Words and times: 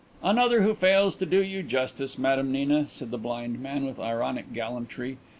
"Another 0.23 0.63
who 0.63 0.73
fails 0.73 1.13
to 1.17 1.27
do 1.27 1.43
you 1.43 1.61
justice, 1.61 2.17
Madame 2.17 2.51
Nina," 2.51 2.89
said 2.89 3.11
the 3.11 3.19
blind 3.19 3.59
man, 3.59 3.85
with 3.85 3.99
ironic 3.99 4.51
gallantry. 4.51 5.17